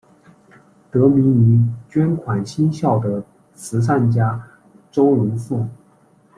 [0.89, 4.47] 得名于捐款兴校的慈善家
[4.91, 5.67] 周荣富。